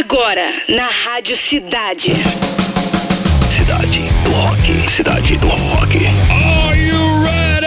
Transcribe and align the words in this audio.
Agora, 0.00 0.54
na 0.66 0.88
Rádio 0.88 1.36
Cidade. 1.36 2.14
Cidade 3.54 4.00
do 4.24 4.30
Rock. 4.30 4.90
Cidade 4.90 5.36
do 5.36 5.46
Rock. 5.46 5.98
Are 5.98 6.80
you 6.80 7.22
ready? 7.22 7.66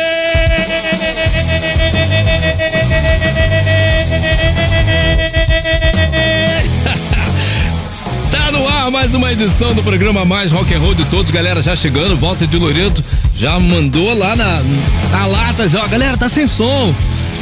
tá 8.32 8.52
no 8.52 8.68
ar 8.68 8.90
mais 8.90 9.14
uma 9.14 9.32
edição 9.32 9.76
do 9.76 9.84
programa 9.84 10.26
mais 10.26 10.52
rock 10.52 10.74
and 10.74 10.80
roll 10.80 10.96
de 10.96 11.06
todos, 11.06 11.30
galera, 11.30 11.62
já 11.62 11.76
chegando, 11.76 12.18
volta 12.18 12.48
de 12.48 12.58
Loreto, 12.58 13.04
já 13.36 13.60
mandou 13.60 14.12
lá 14.18 14.36
na, 14.36 14.64
na 15.12 15.28
lata 15.28 15.70
já, 15.70 15.86
galera, 15.86 16.18
tá 16.18 16.28
sem 16.28 16.48
som. 16.48 16.96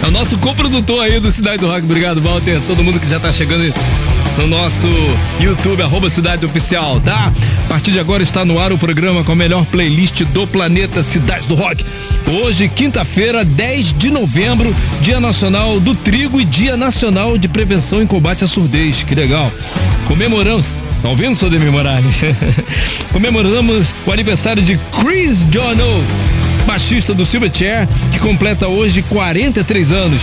É 0.03 0.07
o 0.07 0.11
nosso 0.11 0.35
coprodutor 0.39 1.03
aí 1.03 1.19
do 1.19 1.31
Cidade 1.31 1.59
do 1.59 1.67
Rock. 1.67 1.83
Obrigado, 1.83 2.19
Walter. 2.21 2.59
Todo 2.67 2.83
mundo 2.83 2.99
que 2.99 3.07
já 3.07 3.19
tá 3.19 3.31
chegando 3.31 3.63
no 4.37 4.47
nosso 4.47 4.87
YouTube, 5.39 5.81
arroba 5.81 6.09
Cidade 6.09 6.45
Oficial, 6.45 7.01
tá? 7.01 7.31
A 7.65 7.67
partir 7.67 7.91
de 7.91 7.99
agora 7.99 8.23
está 8.23 8.45
no 8.45 8.59
ar 8.59 8.71
o 8.71 8.77
programa 8.77 9.23
com 9.23 9.31
a 9.31 9.35
melhor 9.35 9.65
playlist 9.65 10.21
do 10.25 10.47
planeta 10.47 11.03
Cidade 11.03 11.47
do 11.47 11.55
Rock. 11.55 11.85
Hoje, 12.27 12.69
quinta-feira, 12.69 13.43
10 13.43 13.97
de 13.97 14.09
novembro, 14.09 14.75
Dia 15.01 15.19
Nacional 15.19 15.79
do 15.79 15.93
Trigo 15.93 16.39
e 16.39 16.45
Dia 16.45 16.77
Nacional 16.77 17.37
de 17.37 17.47
Prevenção 17.47 18.01
e 18.01 18.07
Combate 18.07 18.43
à 18.43 18.47
Surdez. 18.47 19.03
Que 19.03 19.15
legal. 19.15 19.51
Comemoramos. 20.07 20.81
Tá 21.01 21.09
ouvindo, 21.09 21.35
Sodemir 21.35 21.71
Morales? 21.71 22.21
Comemoramos 23.11 23.87
o 24.05 24.11
aniversário 24.11 24.61
de 24.61 24.79
Chris 24.99 25.47
Jono, 25.51 26.03
baixista 26.65 27.13
do 27.13 27.25
Silverchair, 27.25 27.87
que 28.11 28.19
completa 28.19 28.67
hoje 28.67 29.01
43 29.03 29.91
anos. 29.91 30.21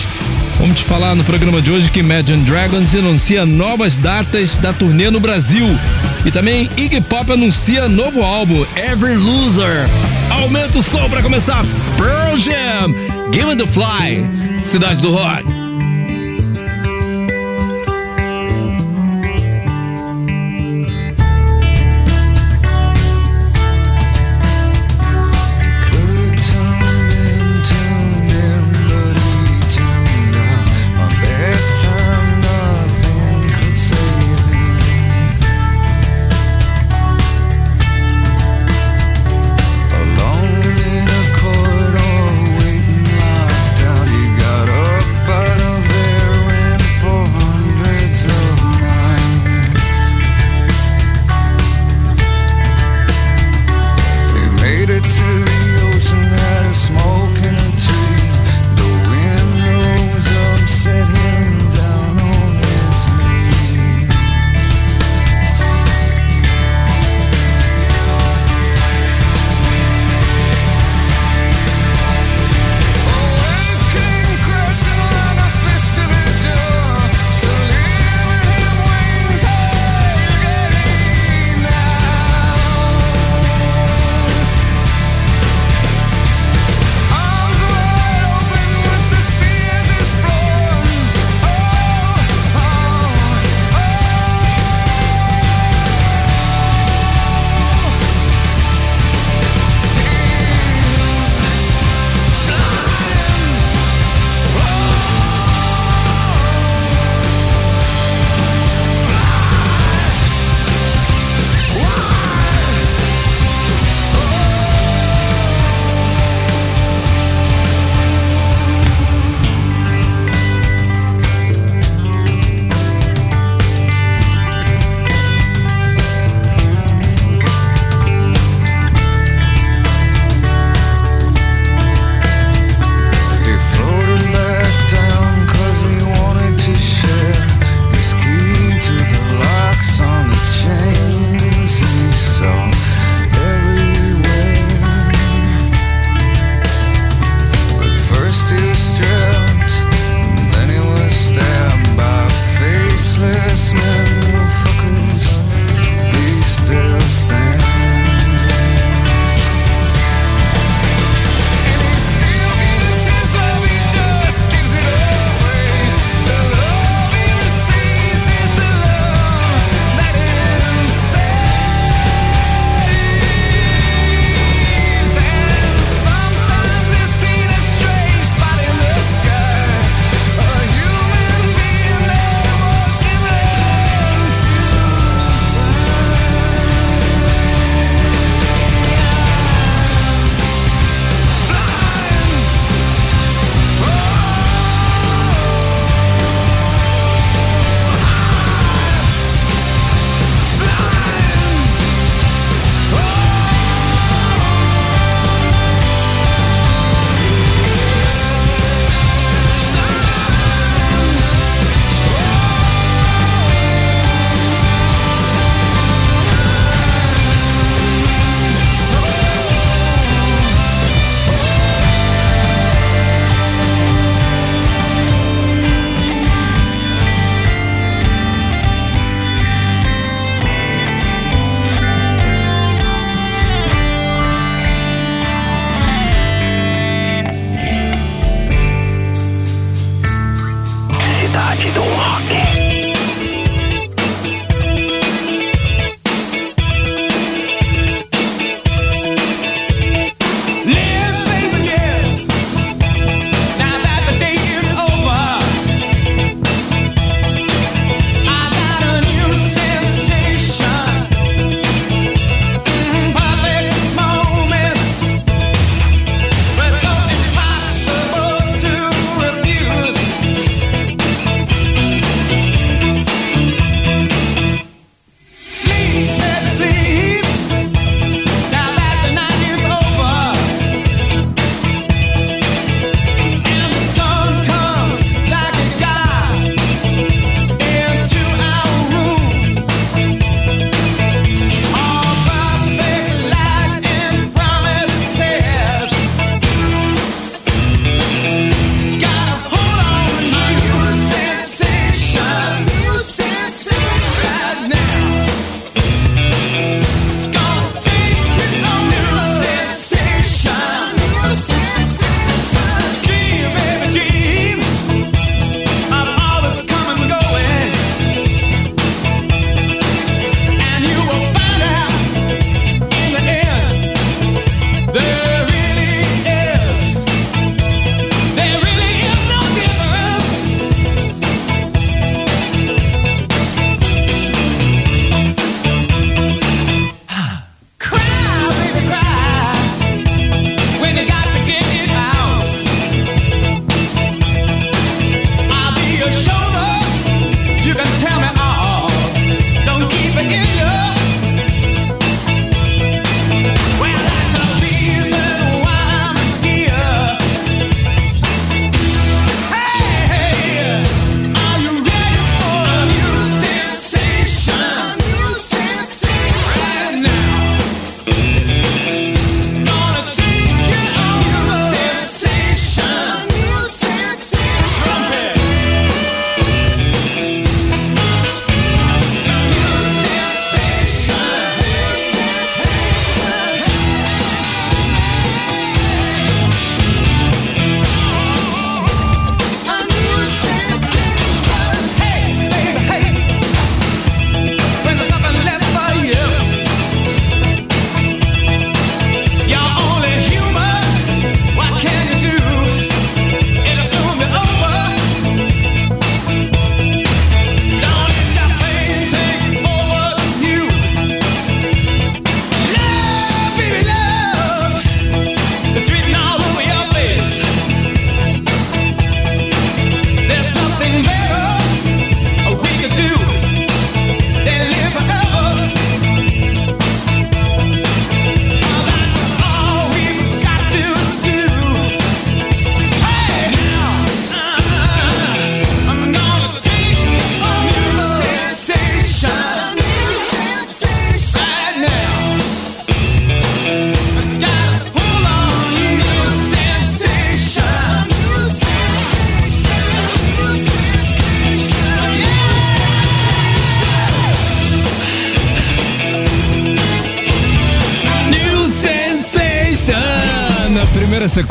Vamos 0.59 0.77
te 0.77 0.83
falar 0.83 1.15
no 1.15 1.23
programa 1.23 1.61
de 1.61 1.71
hoje 1.71 1.89
que 1.89 2.01
Imagine 2.01 2.43
Dragons 2.43 2.93
anuncia 2.95 3.45
novas 3.45 3.95
datas 3.95 4.57
da 4.57 4.73
turnê 4.73 5.09
no 5.09 5.19
Brasil. 5.19 5.67
E 6.25 6.31
também 6.31 6.69
Iggy 6.75 7.01
Pop 7.01 7.31
anuncia 7.31 7.87
novo 7.87 8.21
álbum, 8.21 8.65
Every 8.75 9.15
Loser. 9.15 9.87
Aumenta 10.29 10.79
o 10.79 10.83
som 10.83 11.09
para 11.09 11.21
começar. 11.21 11.63
Pearl 11.97 12.37
Jam, 12.39 12.93
Give 13.33 13.49
It 13.49 13.63
the 13.63 13.67
Fly, 13.67 14.27
Cidade 14.61 15.01
do 15.01 15.11
Rock. 15.11 15.68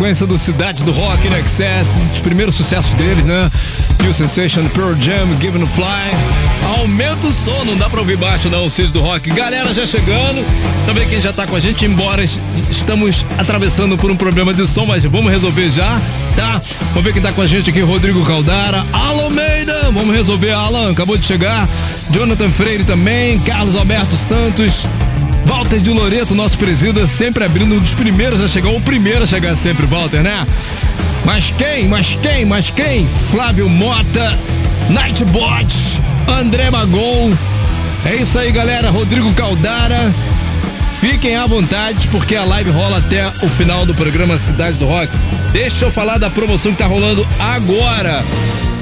Sequência 0.09 0.27
do 0.27 0.39
Cidade 0.39 0.85
do 0.85 0.93
Rock 0.93 1.29
no 1.29 1.37
Excess, 1.37 1.99
os 2.15 2.21
primeiros 2.21 2.55
sucessos 2.55 2.95
deles, 2.95 3.27
né? 3.27 3.51
New 4.01 4.15
Sensation, 4.15 4.67
Pearl 4.69 4.95
Jam, 4.95 5.39
Given 5.39 5.67
Fly. 5.67 6.79
Aumenta 6.79 7.27
o 7.27 7.33
som, 7.33 7.65
não 7.65 7.77
dá 7.77 7.91
pra 7.91 8.01
ouvir 8.01 8.17
baixo 8.17 8.49
não, 8.49 8.65
o 8.65 8.71
Cid 8.71 8.91
do 8.91 9.03
Rock. 9.03 9.29
Galera 9.31 9.75
já 9.75 9.85
chegando, 9.85 10.43
também 10.87 11.07
quem 11.09 11.21
já 11.21 11.31
tá 11.31 11.47
com 11.47 11.57
a 11.57 11.61
gente, 11.61 11.85
embora 11.85 12.25
estamos 12.25 13.27
atravessando 13.37 13.99
por 13.99 14.11
um 14.11 14.17
problema 14.17 14.55
de 14.55 14.67
som, 14.67 14.87
mas 14.87 15.05
vamos 15.05 15.31
resolver 15.31 15.69
já, 15.69 16.01
tá? 16.35 16.63
Vamos 16.89 17.05
ver 17.05 17.13
quem 17.13 17.21
tá 17.21 17.31
com 17.33 17.43
a 17.43 17.47
gente 17.47 17.69
aqui, 17.69 17.81
Rodrigo 17.81 18.25
Caldara, 18.25 18.83
Alan 18.91 19.29
Meida, 19.29 19.91
vamos 19.93 20.15
resolver, 20.15 20.53
Alan, 20.53 20.93
acabou 20.93 21.19
de 21.19 21.27
chegar. 21.27 21.69
Jonathan 22.11 22.51
Freire 22.51 22.85
também, 22.85 23.39
Carlos 23.41 23.77
Alberto 23.77 24.17
Santos, 24.17 24.87
Walter 25.49 25.81
de 25.81 25.91
Loreto, 25.91 26.35
nosso 26.35 26.59
presida, 26.59 27.07
sempre 27.07 27.43
abrindo 27.43 27.75
um 27.75 27.79
dos 27.79 27.95
primeiros 27.95 28.39
a 28.41 28.47
chegar, 28.47 28.69
o 28.69 28.81
primeiro 28.83 29.23
a 29.25 29.27
chegar 29.27 29.57
sempre, 29.57 29.87
Walter, 29.87 30.23
né? 30.23 30.47
Mas 31.25 31.53
quem, 31.57 31.89
mas 31.89 32.19
quem, 32.23 32.45
mas 32.45 32.69
quem? 32.69 33.09
Flávio 33.31 33.67
Mota, 33.67 34.39
Nightbot, 34.91 35.75
André 36.29 36.71
Magon. 36.71 37.33
É 38.05 38.17
isso 38.17 38.39
aí, 38.39 38.53
galera. 38.53 38.91
Rodrigo 38.91 39.33
Caldara. 39.33 40.15
Fiquem 41.01 41.37
à 41.37 41.47
vontade, 41.47 42.07
porque 42.09 42.37
a 42.37 42.45
live 42.45 42.71
rola 42.71 42.99
até 42.99 43.27
o 43.43 43.49
final 43.49 43.87
do 43.87 43.95
programa 43.95 44.37
Cidade 44.37 44.77
do 44.77 44.87
Rock. 44.87 45.11
Deixa 45.53 45.87
eu 45.87 45.91
falar 45.91 46.19
da 46.19 46.29
promoção 46.29 46.73
que 46.73 46.79
tá 46.79 46.87
rolando 46.87 47.27
agora. 47.39 48.23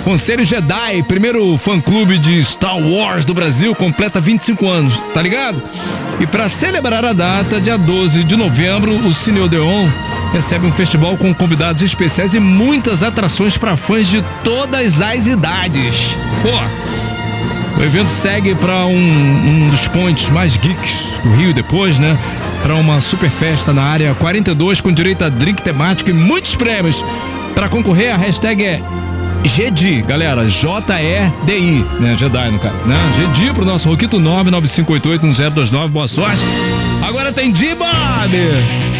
Conselho 0.03 0.45
Jedi, 0.45 1.03
primeiro 1.05 1.57
fã-clube 1.59 2.19
de 2.19 2.43
Star 2.45 2.79
Wars 2.79 3.25
do 3.25 3.35
Brasil, 3.35 3.75
completa 3.75 4.21
25 4.21 4.69
anos, 4.69 5.03
tá 5.13 5.23
ligado? 5.23 5.63
E 6.19 6.27
para 6.27 6.49
celebrar 6.49 7.05
a 7.05 7.13
data, 7.13 7.61
dia 7.61 7.77
12 7.77 8.25
de 8.25 8.37
novembro, 8.37 8.95
o 9.07 9.13
Cine 9.13 9.41
Odeon 9.41 9.87
recebe 10.33 10.67
um 10.67 10.73
festival 10.73 11.17
com 11.17 11.35
convidados 11.35 11.83
especiais 11.83 12.35
e 12.35 12.41
muitas 12.41 13.03
atrações 13.03 13.59
para 13.59 13.77
fãs 13.77 14.09
de 14.09 14.25
todas 14.43 15.01
as 15.03 15.27
idades. 15.27 16.17
Pô, 16.43 17.79
o 17.79 17.85
evento 17.85 18.09
segue 18.09 18.55
para 18.55 18.87
um, 18.87 18.97
um, 18.97 19.69
dos 19.69 19.87
pontos 19.89 20.31
mais 20.31 20.57
geeks 20.57 21.21
do 21.23 21.35
Rio 21.35 21.53
depois, 21.53 21.99
né? 21.99 22.17
Para 22.63 22.75
uma 22.77 23.03
super 23.03 23.29
festa 23.29 23.75
na 23.75 23.83
área 23.83 24.15
42 24.15 24.81
com 24.81 24.91
direito 24.91 25.23
a 25.23 25.29
drink 25.29 25.61
temático 25.63 26.09
e 26.09 26.15
muitos 26.15 26.57
prêmios. 26.57 27.05
Para 27.55 27.69
concorrer, 27.69 28.15
a 28.15 28.17
hashtag 28.17 28.65
é 28.65 28.83
GDI, 29.47 30.03
galera, 30.03 30.47
J-E-D-I, 30.49 31.85
né? 32.01 32.15
Jedi 32.19 32.51
no 32.51 32.59
caso, 32.59 32.87
né? 32.87 32.97
GDI 33.17 33.53
pro 33.53 33.65
nosso 33.65 33.89
Roquito 33.89 34.19
995881029, 34.19 35.89
boa 35.89 36.09
sorte. 36.09 36.43
Agora 37.07 37.33
tem 37.33 37.53
D-Bob! 37.53 38.96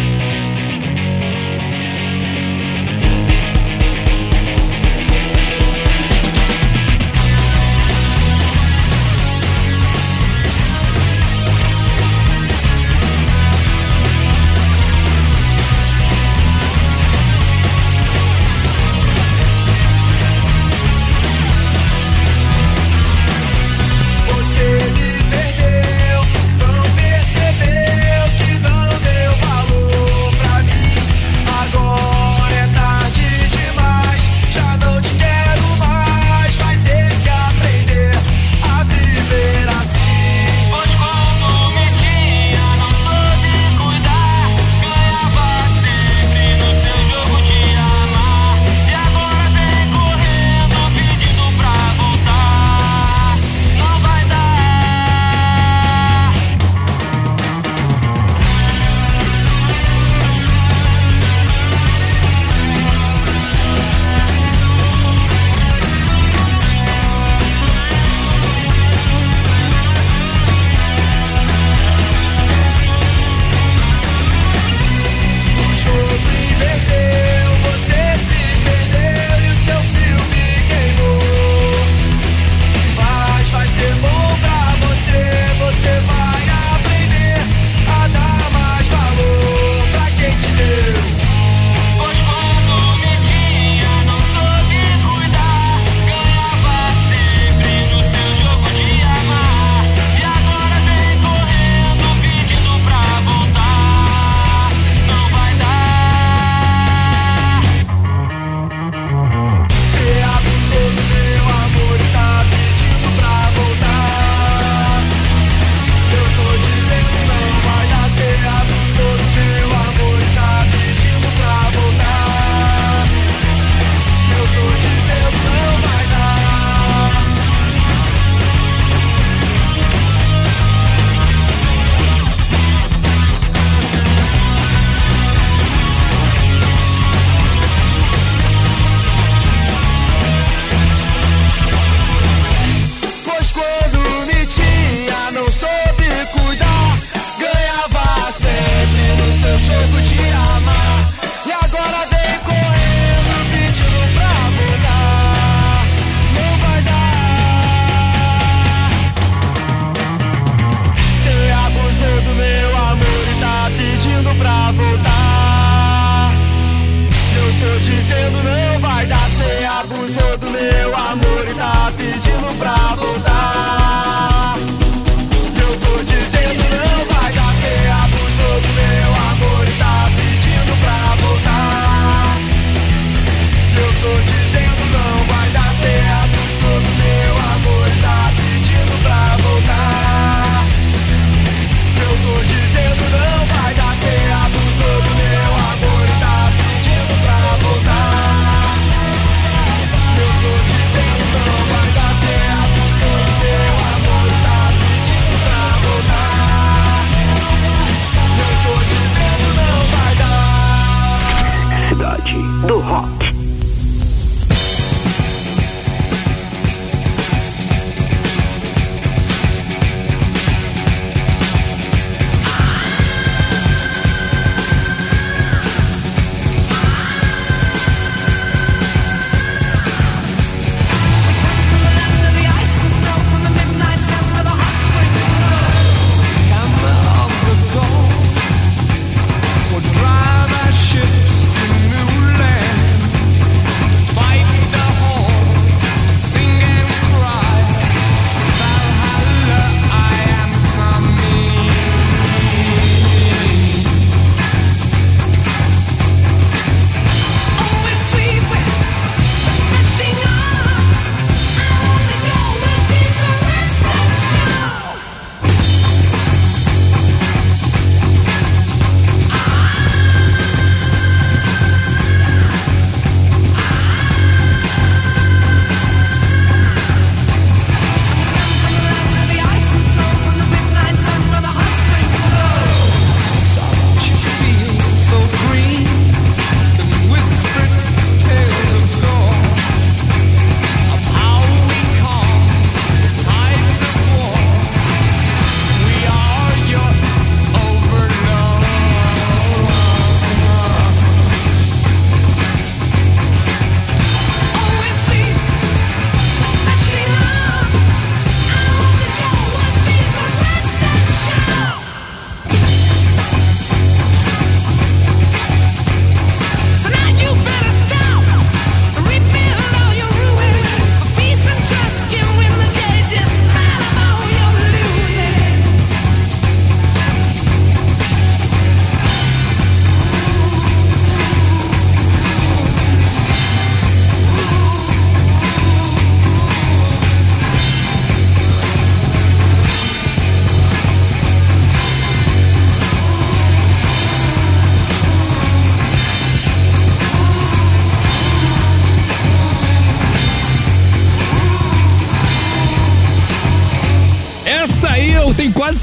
pra 172.55 172.86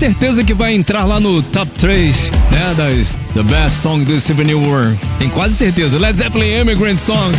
certeza 0.04 0.44
que 0.44 0.52
vai 0.52 0.74
entrar 0.74 1.06
lá 1.06 1.18
no 1.18 1.42
top 1.42 1.70
3, 1.78 2.30
né, 2.50 2.74
das 2.76 3.18
The 3.32 3.42
Best 3.42 3.80
Song 3.80 4.04
do 4.04 4.20
Steven 4.20 4.44
New 4.44 4.60
World. 4.60 4.98
Tenho 5.18 5.30
quase 5.30 5.54
certeza. 5.54 5.98
Led 5.98 6.18
Zeppelin 6.18 6.60
Immigrant 6.60 6.98
Song 6.98 7.34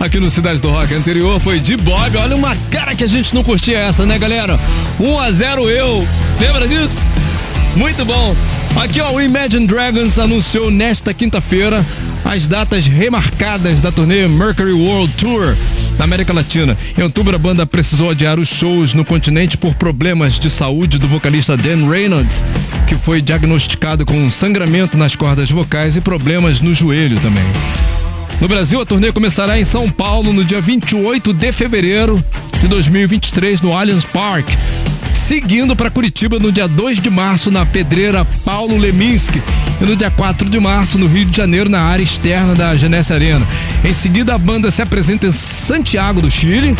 aqui 0.00 0.18
no 0.18 0.28
Cidade 0.28 0.60
do 0.60 0.68
Rock 0.68 0.92
anterior 0.94 1.38
foi 1.38 1.60
de 1.60 1.76
Bob. 1.76 2.16
Olha 2.16 2.34
uma 2.34 2.56
cara 2.72 2.96
que 2.96 3.04
a 3.04 3.06
gente 3.06 3.32
não 3.36 3.44
curtia 3.44 3.78
essa, 3.78 4.04
né, 4.04 4.18
galera? 4.18 4.58
1 4.98 5.16
a 5.16 5.30
0 5.30 5.70
eu. 5.70 6.08
Lembra 6.40 6.66
disso? 6.66 7.06
Muito 7.76 8.04
bom. 8.04 8.34
Aqui, 8.82 9.00
ó, 9.00 9.12
o 9.12 9.22
Imagine 9.22 9.68
Dragons 9.68 10.18
anunciou 10.18 10.72
nesta 10.72 11.14
quinta-feira 11.14 11.86
as 12.24 12.48
datas 12.48 12.88
remarcadas 12.88 13.80
da 13.80 13.92
turnê 13.92 14.26
Mercury 14.26 14.72
World 14.72 15.12
Tour 15.14 15.54
na 15.98 16.04
América 16.04 16.32
Latina. 16.32 16.76
Em 16.96 17.02
outubro, 17.02 17.34
a 17.34 17.38
banda 17.38 17.66
precisou 17.66 18.10
adiar 18.10 18.38
os 18.38 18.48
shows 18.48 18.94
no 18.94 19.04
continente 19.04 19.58
por 19.58 19.74
problemas 19.74 20.38
de 20.38 20.48
saúde 20.48 20.98
do 20.98 21.08
vocalista 21.08 21.56
Dan 21.56 21.88
Reynolds, 21.90 22.44
que 22.86 22.94
foi 22.94 23.20
diagnosticado 23.20 24.06
com 24.06 24.30
sangramento 24.30 24.96
nas 24.96 25.16
cordas 25.16 25.50
vocais 25.50 25.96
e 25.96 26.00
problemas 26.00 26.60
no 26.60 26.72
joelho 26.72 27.18
também. 27.20 27.44
No 28.40 28.46
Brasil, 28.46 28.80
a 28.80 28.86
turnê 28.86 29.10
começará 29.10 29.58
em 29.58 29.64
São 29.64 29.90
Paulo 29.90 30.32
no 30.32 30.44
dia 30.44 30.60
28 30.60 31.32
de 31.32 31.52
fevereiro 31.52 32.22
de 32.60 32.68
2023 32.68 33.60
no 33.60 33.76
Allianz 33.76 34.04
Park 34.04 34.48
seguindo 35.28 35.76
para 35.76 35.90
Curitiba 35.90 36.38
no 36.38 36.50
dia 36.50 36.66
2 36.66 37.00
de 37.00 37.10
março 37.10 37.50
na 37.50 37.66
pedreira 37.66 38.24
Paulo 38.46 38.78
Leminski 38.78 39.42
e 39.78 39.84
no 39.84 39.94
dia 39.94 40.10
4 40.10 40.48
de 40.48 40.58
março 40.58 40.96
no 40.96 41.06
Rio 41.06 41.26
de 41.26 41.36
Janeiro 41.36 41.68
na 41.68 41.82
área 41.82 42.02
externa 42.02 42.54
da 42.54 42.74
Genesse 42.74 43.12
Arena. 43.12 43.46
Em 43.84 43.92
seguida 43.92 44.34
a 44.34 44.38
banda 44.38 44.70
se 44.70 44.80
apresenta 44.80 45.26
em 45.26 45.32
Santiago 45.32 46.22
do 46.22 46.30
Chile, 46.30 46.74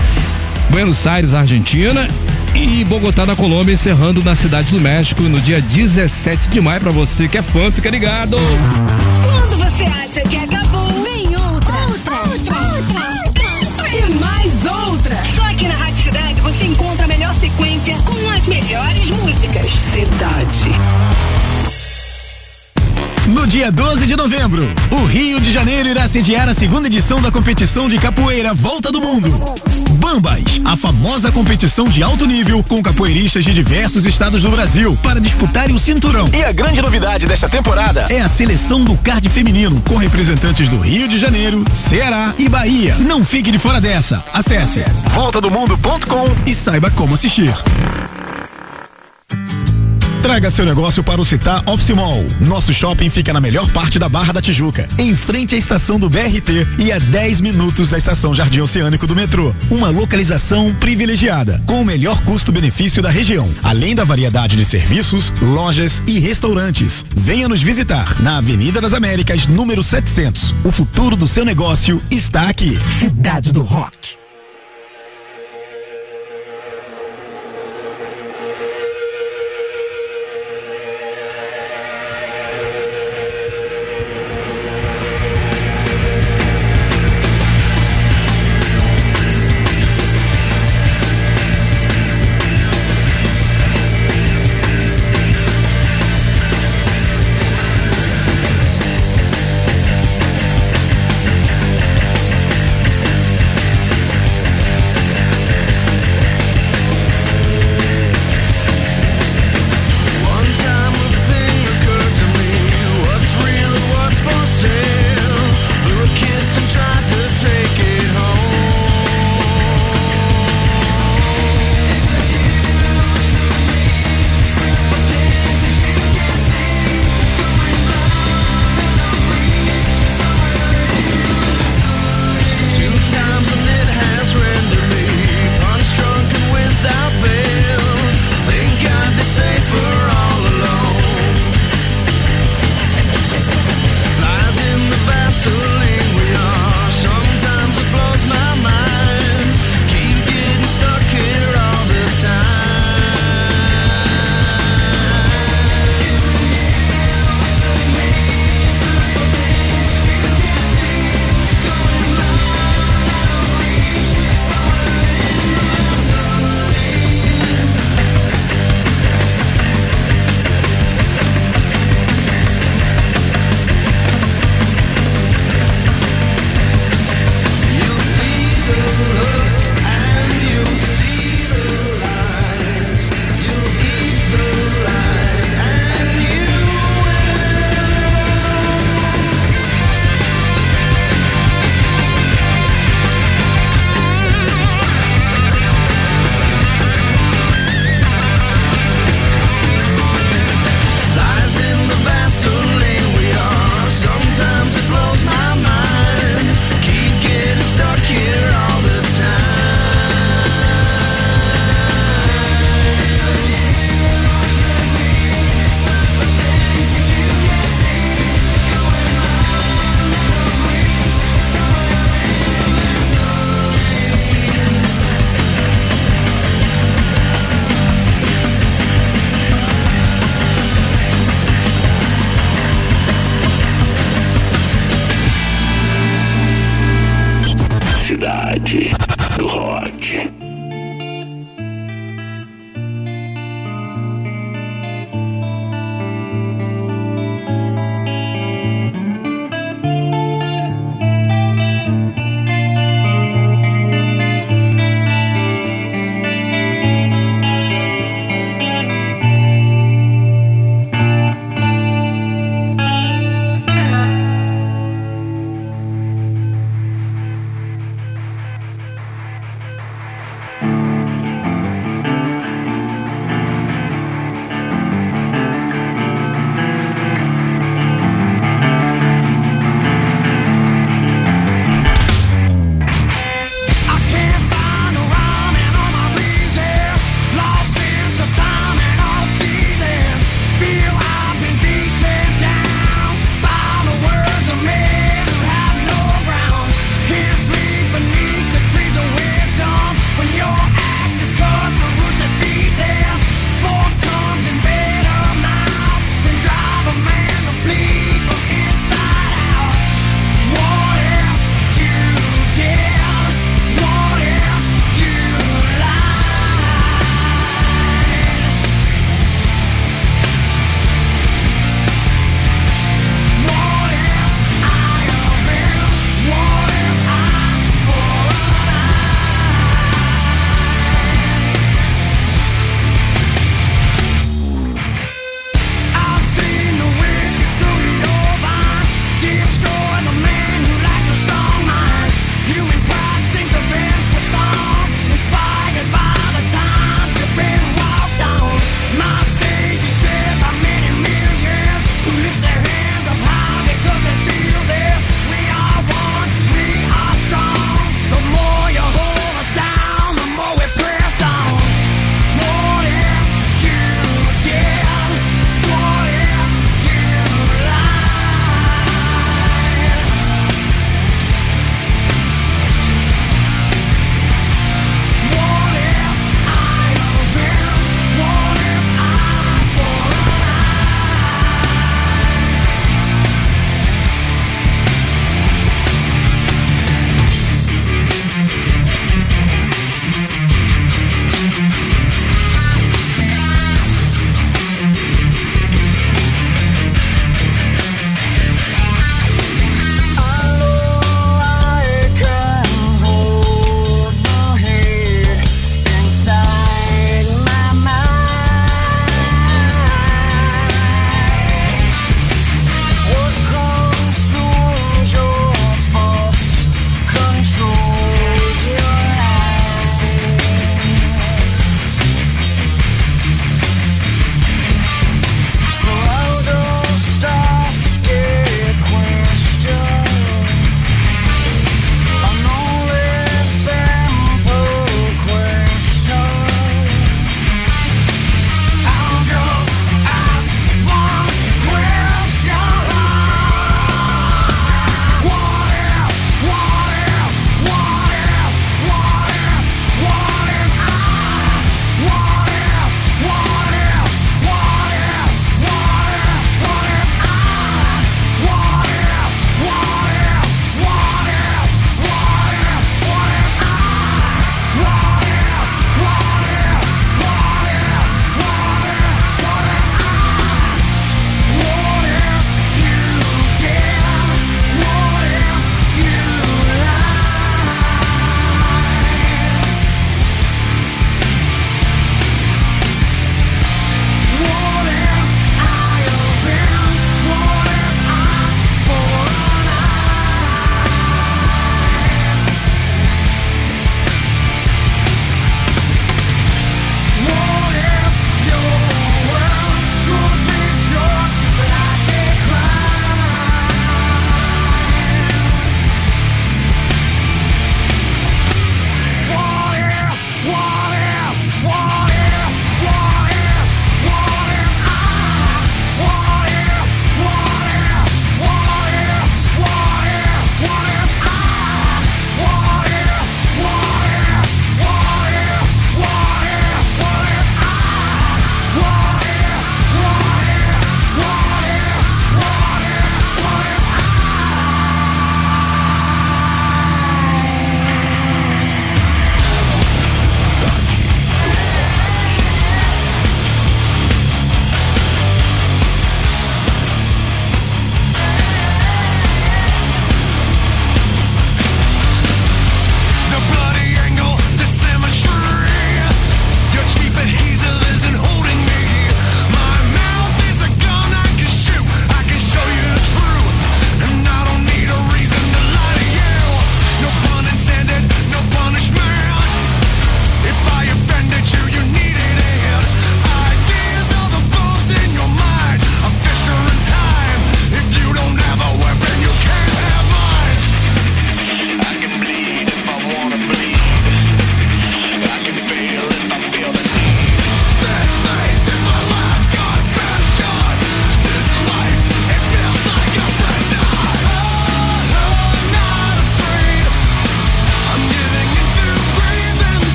Buenos 0.70 1.06
Aires, 1.06 1.34
Argentina 1.34 2.08
e 2.54 2.82
Bogotá 2.84 3.26
da 3.26 3.36
Colômbia, 3.36 3.74
encerrando 3.74 4.24
na 4.24 4.34
cidade 4.34 4.72
do 4.72 4.80
México 4.80 5.24
no 5.24 5.38
dia 5.42 5.60
17 5.60 6.48
de 6.48 6.58
maio. 6.58 6.80
Para 6.80 6.90
você 6.90 7.28
que 7.28 7.36
é 7.36 7.42
fã, 7.42 7.70
fica 7.70 7.90
ligado. 7.90 8.38
Quando 9.24 9.58
você 9.58 9.84
acha 9.84 10.26
que 10.26 10.36
acabou, 10.36 10.57
melhores 18.48 19.10
músicas. 19.10 19.70
Cidade. 19.92 20.70
No 23.28 23.46
dia 23.46 23.70
12 23.70 24.06
de 24.06 24.16
novembro, 24.16 24.66
o 24.90 25.04
Rio 25.04 25.38
de 25.38 25.52
Janeiro 25.52 25.88
irá 25.90 26.08
sediar 26.08 26.48
a 26.48 26.54
segunda 26.54 26.86
edição 26.86 27.20
da 27.20 27.30
competição 27.30 27.86
de 27.86 27.98
capoeira 27.98 28.54
Volta 28.54 28.90
do 28.90 29.02
Mundo. 29.02 29.30
Bambas, 30.00 30.60
a 30.64 30.74
famosa 30.76 31.30
competição 31.30 31.86
de 31.86 32.02
alto 32.02 32.24
nível 32.24 32.62
com 32.62 32.82
capoeiristas 32.82 33.44
de 33.44 33.52
diversos 33.52 34.06
estados 34.06 34.42
do 34.42 34.50
Brasil 34.50 34.96
para 35.02 35.20
disputarem 35.20 35.76
o 35.76 35.78
cinturão. 35.78 36.30
E 36.32 36.42
a 36.42 36.52
grande 36.52 36.80
novidade 36.80 37.26
desta 37.26 37.50
temporada 37.50 38.06
é 38.08 38.20
a 38.20 38.28
seleção 38.28 38.82
do 38.82 38.96
card 38.96 39.28
feminino 39.28 39.82
com 39.86 39.96
representantes 39.96 40.70
do 40.70 40.78
Rio 40.78 41.06
de 41.06 41.18
Janeiro, 41.18 41.64
Ceará 41.74 42.34
e 42.38 42.48
Bahia. 42.48 42.96
Não 42.98 43.22
fique 43.22 43.50
de 43.50 43.58
fora 43.58 43.78
dessa. 43.78 44.24
Acesse 44.32 44.82
voltadomundo.com 45.12 46.34
e 46.46 46.54
saiba 46.54 46.90
como 46.90 47.14
assistir. 47.14 47.52
Traga 50.22 50.50
seu 50.50 50.64
negócio 50.64 51.02
para 51.02 51.20
o 51.20 51.24
Citar 51.24 51.62
Office 51.66 51.90
Mall. 51.90 52.24
Nosso 52.40 52.74
shopping 52.74 53.08
fica 53.08 53.32
na 53.32 53.40
melhor 53.40 53.70
parte 53.70 53.98
da 53.98 54.08
Barra 54.08 54.32
da 54.32 54.42
Tijuca, 54.42 54.88
em 54.98 55.14
frente 55.14 55.54
à 55.54 55.58
estação 55.58 55.98
do 55.98 56.10
BRT 56.10 56.66
e 56.78 56.92
a 56.92 56.98
10 56.98 57.40
minutos 57.40 57.88
da 57.88 57.98
estação 57.98 58.34
Jardim 58.34 58.60
Oceânico 58.60 59.06
do 59.06 59.14
metrô. 59.14 59.54
Uma 59.70 59.88
localização 59.88 60.74
privilegiada, 60.74 61.62
com 61.66 61.80
o 61.80 61.84
melhor 61.84 62.20
custo-benefício 62.22 63.02
da 63.02 63.10
região, 63.10 63.48
além 63.62 63.94
da 63.94 64.04
variedade 64.04 64.56
de 64.56 64.64
serviços, 64.64 65.32
lojas 65.40 66.02
e 66.06 66.18
restaurantes. 66.18 67.04
Venha 67.10 67.48
nos 67.48 67.62
visitar 67.62 68.20
na 68.20 68.38
Avenida 68.38 68.80
das 68.80 68.92
Américas, 68.92 69.46
número 69.46 69.82
700. 69.82 70.54
O 70.64 70.72
futuro 70.72 71.16
do 71.16 71.28
seu 71.28 71.44
negócio 71.44 72.02
está 72.10 72.48
aqui. 72.48 72.78
Cidade 72.98 73.52
do 73.52 73.62
Rock. 73.62 74.27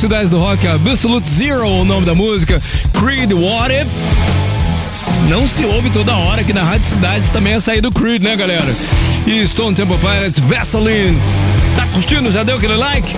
Aqui 0.00 0.06
no 0.06 0.08
Cidade 0.08 0.28
do 0.28 0.38
Rock, 0.38 0.66
Absolute 0.66 1.28
Zero, 1.28 1.66
o 1.66 1.84
nome 1.84 2.06
da 2.06 2.14
música, 2.14 2.60
Creed 2.98 3.32
What 3.32 3.74
If. 3.74 3.88
Não 5.28 5.46
se 5.46 5.64
ouve 5.64 5.90
toda 5.90 6.16
hora 6.16 6.40
aqui 6.40 6.52
na 6.52 6.62
Rádio 6.62 6.88
Cidade 6.88 7.28
também 7.32 7.52
é 7.52 7.60
sair 7.60 7.80
do 7.80 7.92
Creed, 7.92 8.22
né, 8.22 8.34
galera? 8.34 8.74
E 9.26 9.46
Stone 9.46 9.74
Temple 9.74 9.98
Pilots, 9.98 10.38
Vaseline. 10.40 11.18
Tá 11.76 11.86
curtindo? 11.92 12.32
Já 12.32 12.42
deu 12.42 12.56
aquele 12.56 12.76
like? 12.76 13.14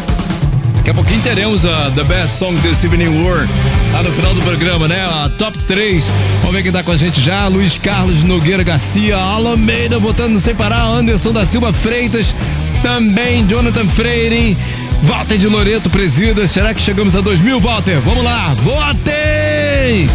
Daqui 0.76 0.90
a 0.90 0.94
pouquinho 0.94 1.20
teremos 1.22 1.64
a 1.64 1.92
The 1.94 2.02
Best 2.04 2.38
Song 2.38 2.56
This 2.60 2.82
Evening 2.82 3.22
War 3.22 3.46
lá 3.92 4.02
no 4.02 4.10
final 4.10 4.34
do 4.34 4.42
programa, 4.42 4.88
né? 4.88 5.00
A 5.04 5.30
top 5.38 5.56
3. 5.68 6.04
Vamos 6.40 6.56
ver 6.56 6.62
quem 6.64 6.72
tá 6.72 6.82
com 6.82 6.90
a 6.90 6.96
gente 6.96 7.20
já. 7.20 7.46
Luiz 7.46 7.78
Carlos 7.78 8.24
Nogueira 8.24 8.64
Garcia, 8.64 9.16
Alameida 9.16 9.98
votando 9.98 10.40
sem 10.40 10.54
parar, 10.54 10.82
Anderson 10.82 11.32
da 11.32 11.46
Silva 11.46 11.72
Freitas, 11.72 12.34
também 12.82 13.46
Jonathan 13.46 13.86
Freire, 13.86 14.56
Walter 15.02 15.36
de 15.36 15.46
Loreto 15.46 15.90
presida. 15.90 16.46
Será 16.46 16.72
que 16.72 16.80
chegamos 16.80 17.16
a 17.16 17.20
2 17.20 17.40
mil, 17.40 17.60
Walter? 17.60 18.00
Vamos 18.00 18.24
lá, 18.24 18.54
votem! 18.62 20.08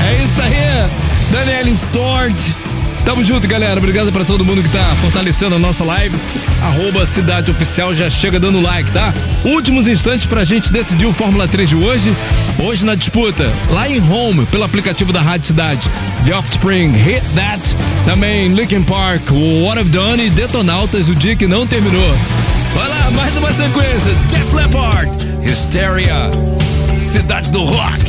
É 0.00 0.22
isso 0.22 0.40
aí, 0.42 0.90
Daniela 1.30 1.70
Stort. 1.70 2.40
Tamo 3.04 3.22
junto, 3.22 3.46
galera. 3.46 3.78
Obrigado 3.78 4.10
para 4.10 4.24
todo 4.24 4.44
mundo 4.44 4.62
que 4.64 4.68
tá 4.68 4.84
fortalecendo 5.00 5.54
a 5.54 5.58
nossa 5.60 5.84
live. 5.84 6.16
Arroba 6.60 7.06
Cidade 7.06 7.52
Oficial 7.52 7.94
já 7.94 8.10
chega 8.10 8.40
dando 8.40 8.60
like, 8.60 8.90
tá? 8.90 9.14
Últimos 9.44 9.86
instantes 9.86 10.26
pra 10.26 10.42
gente 10.42 10.72
decidir 10.72 11.06
o 11.06 11.12
Fórmula 11.12 11.46
3 11.46 11.68
de 11.68 11.76
hoje. 11.76 12.12
Hoje 12.58 12.84
na 12.84 12.96
disputa, 12.96 13.48
lá 13.70 13.88
em 13.88 14.00
Home, 14.10 14.44
pelo 14.46 14.64
aplicativo 14.64 15.12
da 15.12 15.22
Rádio 15.22 15.46
Cidade. 15.46 15.88
The 16.24 16.34
Offspring, 16.34 16.90
Hit 16.92 17.22
That. 17.36 17.62
Também 18.04 18.48
Linkin 18.48 18.82
Park, 18.82 19.30
What 19.30 19.80
I've 19.80 19.90
Done 19.90 20.26
e 20.26 20.30
Detonautas, 20.30 21.08
o 21.08 21.14
dia 21.14 21.36
que 21.36 21.46
não 21.46 21.64
terminou. 21.64 22.16
Vai 22.76 22.88
lá, 22.90 23.10
mais 23.12 23.34
uma 23.38 23.50
sequência. 23.50 24.12
Jeff 24.28 24.54
Leppard, 24.54 25.10
Hysteria, 25.42 26.30
Cidade 26.98 27.50
do 27.50 27.64
Rock. 27.64 28.05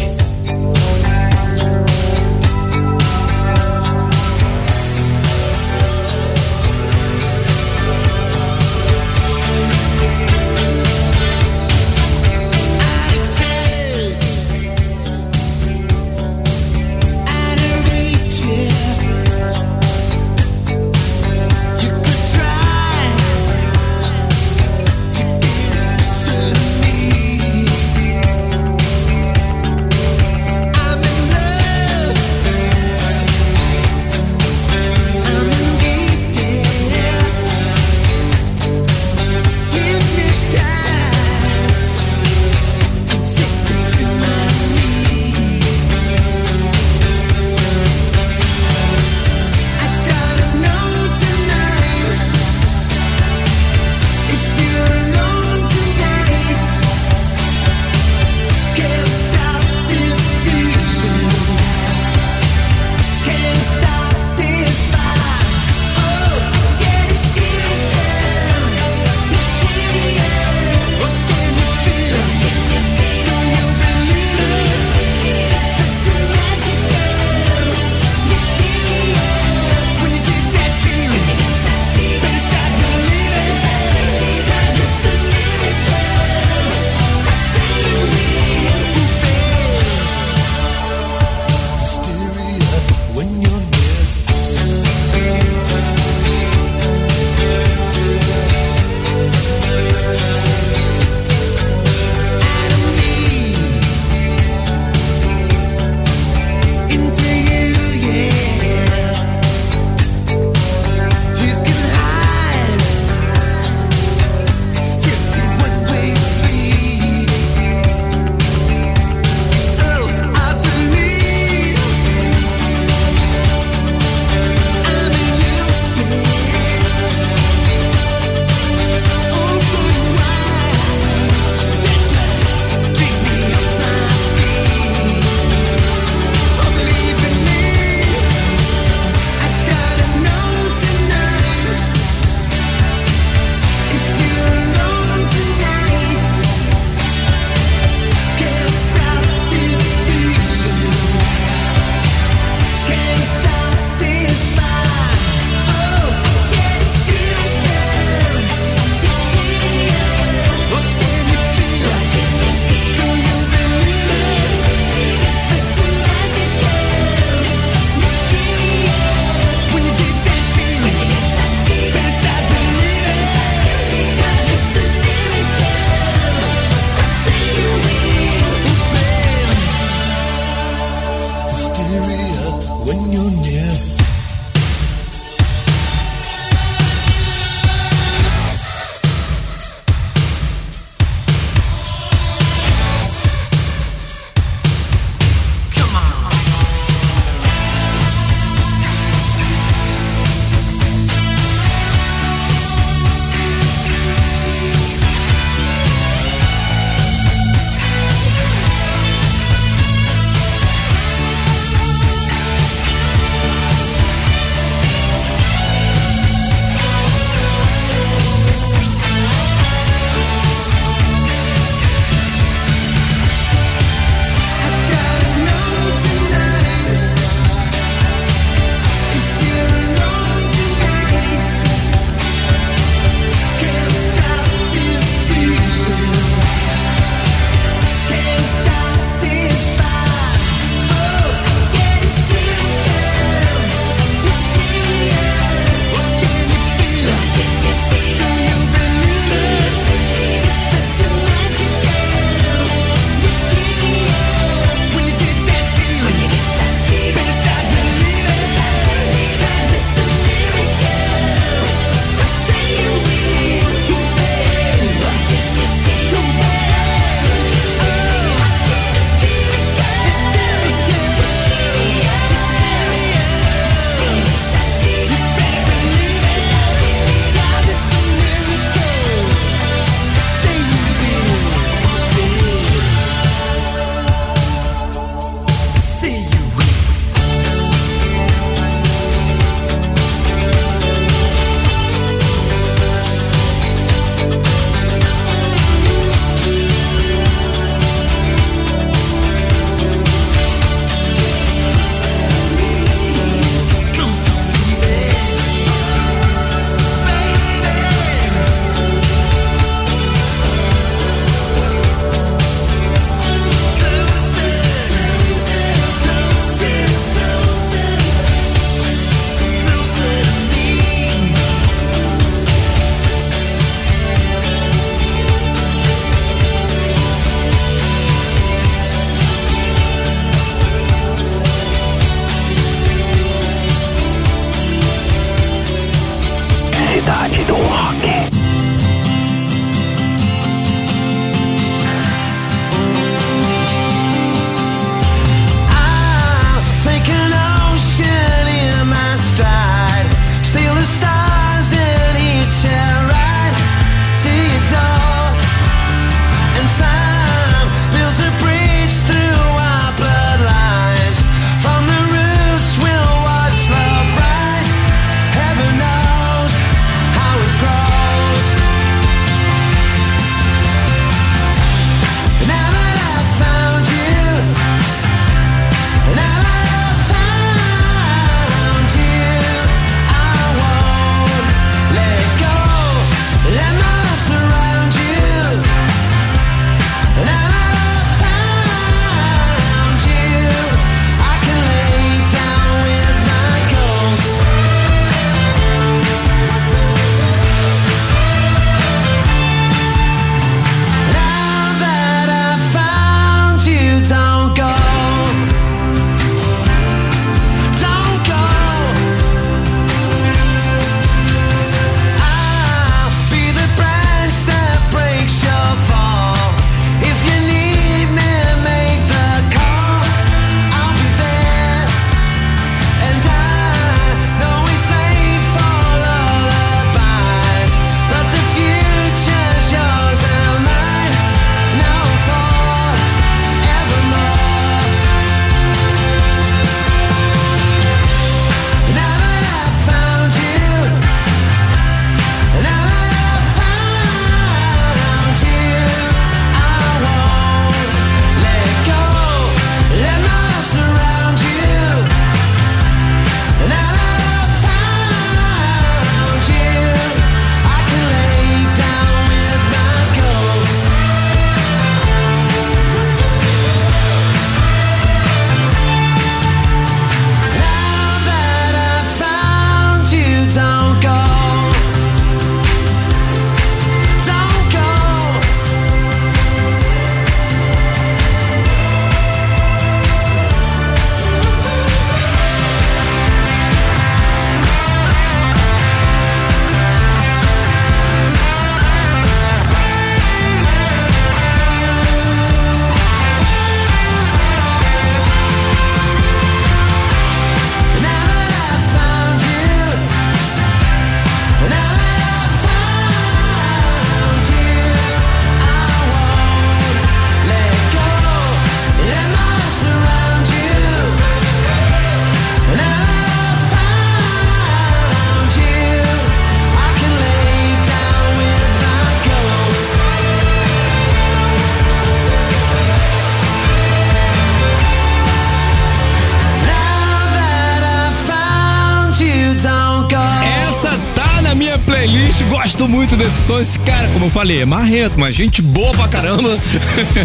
Falei, 534.38 534.62
é 534.62 534.66
marrento, 534.66 535.20
mas 535.20 535.34
gente 535.34 535.64
boa 535.64 535.92
pra 535.96 536.08
caramba. 536.08 536.60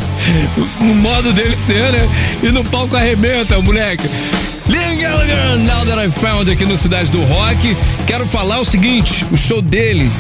no 0.81 0.95
modo 0.95 1.31
dele 1.35 1.55
ser, 1.55 1.93
né? 1.93 2.09
E 2.43 2.47
no 2.51 2.65
palco 2.65 2.97
arrebenta, 2.97 3.61
moleque. 3.61 4.09
Liam 4.67 5.59
Now 5.59 5.85
That 5.85 6.09
I 6.09 6.11
Found 6.11 6.51
aqui 6.51 6.65
no 6.65 6.79
Cidade 6.79 7.11
do 7.11 7.23
Rock. 7.25 7.77
Quero 8.07 8.27
falar 8.27 8.61
o 8.61 8.65
seguinte: 8.65 9.27
o 9.31 9.37
show 9.37 9.61
dele 9.61 10.11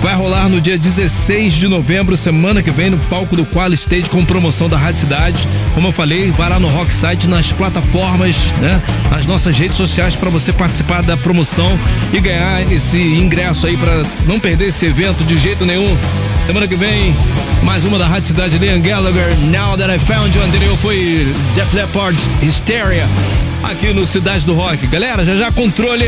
vai 0.00 0.14
rolar 0.14 0.48
no 0.48 0.58
dia 0.58 0.78
16 0.78 1.52
de 1.52 1.68
novembro, 1.68 2.16
semana 2.16 2.62
que 2.62 2.70
vem, 2.70 2.88
no 2.88 2.98
palco 3.10 3.36
do 3.36 3.44
Qual 3.44 3.70
Stage 3.74 4.08
com 4.08 4.24
promoção 4.24 4.70
da 4.70 4.78
Rádio 4.78 5.00
Cidade. 5.00 5.46
Como 5.74 5.88
eu 5.88 5.92
falei, 5.92 6.30
vai 6.30 6.48
lá 6.48 6.58
no 6.58 6.68
Rock 6.68 6.90
Site, 6.90 7.28
nas 7.28 7.52
plataformas, 7.52 8.36
né? 8.62 8.82
Nas 9.10 9.26
nossas 9.26 9.58
redes 9.58 9.76
sociais 9.76 10.16
para 10.16 10.30
você 10.30 10.50
participar 10.50 11.02
da 11.02 11.14
promoção 11.14 11.78
e 12.10 12.18
ganhar 12.20 12.72
esse 12.72 12.96
ingresso 12.96 13.66
aí 13.66 13.76
para 13.76 14.02
não 14.26 14.40
perder 14.40 14.68
esse 14.68 14.86
evento 14.86 15.22
de 15.24 15.36
jeito 15.36 15.66
nenhum. 15.66 15.94
Semana 16.48 16.66
que 16.66 16.76
vem, 16.76 17.14
mais 17.62 17.84
uma 17.84 17.98
da 17.98 18.06
Rádio 18.06 18.28
Cidade, 18.28 18.56
Liam 18.56 18.80
Gallagher, 18.80 19.36
Now 19.50 19.76
That 19.76 19.94
I 19.94 19.98
Found 19.98 20.34
You. 20.34 20.42
Anterior 20.42 20.74
foi 20.78 21.26
Jeff 21.54 21.76
Leppard, 21.76 22.16
Hysteria, 22.40 23.06
aqui 23.62 23.92
no 23.92 24.06
Cidade 24.06 24.46
do 24.46 24.54
Rock. 24.54 24.86
Galera, 24.86 25.26
já 25.26 25.36
já 25.36 25.52
controle. 25.52 26.06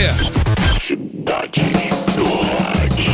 Cidade 0.79 1.61
do 2.17 2.25
Rock. 2.25 3.11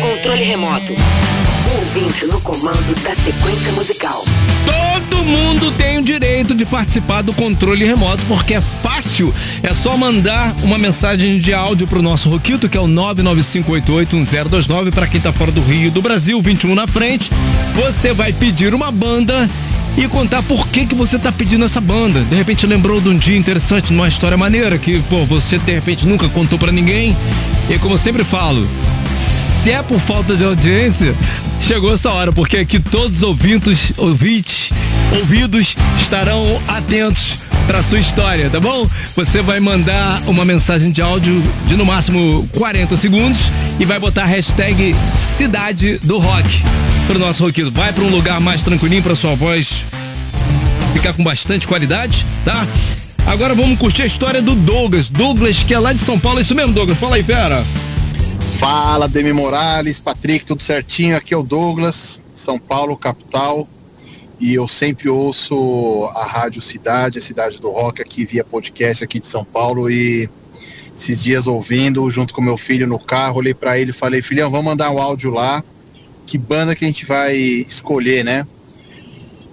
Controle 0.00 0.44
remoto. 0.44 0.94
Ouvinte 1.96 2.26
no 2.26 2.38
comando 2.42 2.94
da 3.02 3.16
sequência 3.16 3.72
musical. 3.72 4.22
Todo 4.66 5.24
mundo 5.24 5.72
tem 5.78 5.98
o 5.98 6.02
direito 6.02 6.54
de 6.54 6.66
participar 6.66 7.22
do 7.22 7.32
controle 7.32 7.86
remoto, 7.86 8.22
porque 8.28 8.52
é 8.52 8.60
fácil. 8.60 9.32
É 9.62 9.72
só 9.72 9.96
mandar 9.96 10.54
uma 10.62 10.76
mensagem 10.76 11.38
de 11.38 11.54
áudio 11.54 11.86
pro 11.86 12.02
nosso 12.02 12.28
Roquito, 12.28 12.68
que 12.68 12.76
é 12.76 12.80
o 12.80 12.86
995881029, 12.86 14.92
para 14.92 15.06
quem 15.06 15.22
tá 15.22 15.32
fora 15.32 15.50
do 15.50 15.62
Rio 15.62 15.90
do 15.90 16.02
Brasil, 16.02 16.42
21 16.42 16.74
na 16.74 16.86
frente. 16.86 17.30
Você 17.74 18.12
vai 18.12 18.30
pedir 18.30 18.74
uma 18.74 18.92
banda 18.92 19.48
e 19.96 20.06
contar 20.06 20.42
por 20.42 20.68
que 20.68 20.84
que 20.84 20.94
você 20.94 21.18
tá 21.18 21.32
pedindo 21.32 21.64
essa 21.64 21.80
banda. 21.80 22.20
De 22.24 22.36
repente 22.36 22.66
lembrou 22.66 23.00
de 23.00 23.08
um 23.08 23.16
dia 23.16 23.38
interessante, 23.38 23.90
numa 23.90 24.08
história 24.08 24.36
maneira 24.36 24.76
que, 24.76 25.00
pô, 25.08 25.24
você 25.24 25.58
de 25.58 25.72
repente 25.72 26.06
nunca 26.06 26.28
contou 26.28 26.58
para 26.58 26.70
ninguém. 26.70 27.16
E 27.70 27.78
como 27.78 27.94
eu 27.94 27.98
sempre 27.98 28.22
falo, 28.22 28.68
se 29.62 29.70
é 29.70 29.82
por 29.82 29.98
falta 29.98 30.36
de 30.36 30.44
audiência, 30.44 31.16
chegou 31.66 31.92
essa 31.92 32.12
hora, 32.12 32.32
porque 32.32 32.58
aqui 32.58 32.78
todos 32.78 33.16
os 33.16 33.22
ouvintes, 33.24 33.92
ouvintes, 33.96 34.70
ouvidos 35.18 35.74
estarão 36.00 36.62
atentos 36.68 37.38
para 37.66 37.82
sua 37.82 37.98
história, 37.98 38.48
tá 38.48 38.60
bom? 38.60 38.88
Você 39.16 39.42
vai 39.42 39.58
mandar 39.58 40.22
uma 40.28 40.44
mensagem 40.44 40.92
de 40.92 41.02
áudio 41.02 41.42
de 41.66 41.76
no 41.76 41.84
máximo 41.84 42.48
40 42.52 42.96
segundos 42.96 43.50
e 43.80 43.84
vai 43.84 43.98
botar 43.98 44.22
a 44.22 44.26
hashtag 44.26 44.94
Cidade 45.12 45.98
do 46.04 46.18
Rock 46.18 46.62
pro 47.08 47.18
nosso 47.18 47.44
roquito. 47.44 47.72
Vai 47.72 47.92
para 47.92 48.04
um 48.04 48.10
lugar 48.10 48.40
mais 48.40 48.62
tranquilinho 48.62 49.02
para 49.02 49.16
sua 49.16 49.34
voz 49.34 49.84
ficar 50.92 51.14
com 51.14 51.24
bastante 51.24 51.66
qualidade, 51.66 52.24
tá? 52.44 52.64
Agora 53.26 53.56
vamos 53.56 53.76
curtir 53.76 54.02
a 54.02 54.06
história 54.06 54.40
do 54.40 54.54
Douglas. 54.54 55.08
Douglas, 55.08 55.64
que 55.64 55.74
é 55.74 55.78
lá 55.80 55.92
de 55.92 56.00
São 56.00 56.16
Paulo, 56.16 56.38
é 56.38 56.42
isso 56.42 56.54
mesmo, 56.54 56.72
Douglas? 56.72 56.96
Fala 56.96 57.16
aí, 57.16 57.24
fera. 57.24 57.60
Fala, 58.58 59.06
Demi 59.06 59.34
Morales, 59.34 60.00
Patrick, 60.00 60.46
tudo 60.46 60.62
certinho? 60.62 61.14
Aqui 61.14 61.34
é 61.34 61.36
o 61.36 61.42
Douglas, 61.42 62.24
São 62.34 62.58
Paulo, 62.58 62.96
capital. 62.96 63.68
E 64.40 64.54
eu 64.54 64.66
sempre 64.66 65.10
ouço 65.10 66.10
a 66.14 66.24
Rádio 66.24 66.62
Cidade, 66.62 67.18
a 67.18 67.22
Cidade 67.22 67.60
do 67.60 67.70
Rock, 67.70 68.00
aqui 68.00 68.24
via 68.24 68.42
podcast 68.42 69.04
aqui 69.04 69.20
de 69.20 69.26
São 69.26 69.44
Paulo. 69.44 69.90
E 69.90 70.28
esses 70.96 71.22
dias 71.22 71.46
ouvindo, 71.46 72.10
junto 72.10 72.32
com 72.32 72.40
meu 72.40 72.56
filho 72.56 72.86
no 72.86 72.98
carro, 72.98 73.38
olhei 73.38 73.52
para 73.52 73.78
ele 73.78 73.90
e 73.90 73.94
falei: 73.94 74.22
Filhão, 74.22 74.50
vamos 74.50 74.66
mandar 74.66 74.90
um 74.90 74.98
áudio 74.98 75.30
lá. 75.30 75.62
Que 76.24 76.38
banda 76.38 76.74
que 76.74 76.84
a 76.84 76.88
gente 76.88 77.04
vai 77.04 77.36
escolher, 77.36 78.24
né? 78.24 78.46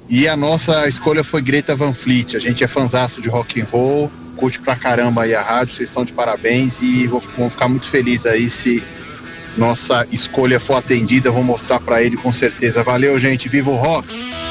E 0.08 0.28
a 0.28 0.38
nossa 0.38 0.88
escolha 0.88 1.24
foi 1.24 1.42
Greta 1.42 1.76
Van 1.76 1.94
Fleet. 1.94 2.36
A 2.36 2.40
gente 2.40 2.64
é 2.64 2.68
fanzaço 2.68 3.22
de 3.22 3.28
rock 3.28 3.62
and 3.62 3.68
roll, 3.70 4.10
curte 4.36 4.60
pra 4.60 4.76
caramba 4.76 5.24
aí 5.24 5.34
a 5.34 5.42
rádio, 5.42 5.76
vocês 5.76 5.90
estão 5.90 6.04
de 6.04 6.14
parabéns 6.14 6.82
e 6.82 7.08
vou 7.08 7.22
ficar 7.22 7.68
muito 7.68 7.88
feliz 7.88 8.26
aí 8.26 8.50
se 8.50 8.84
nossa 9.58 10.08
escolha 10.12 10.60
for 10.60 10.76
atendida, 10.76 11.32
vou 11.32 11.44
mostrar 11.44 11.80
pra 11.80 12.02
ele 12.02 12.18
com 12.18 12.32
certeza. 12.32 12.84
Valeu, 12.84 13.18
gente, 13.20 13.48
viva 13.48 13.70
o 13.70 13.76
rock! 13.76 14.43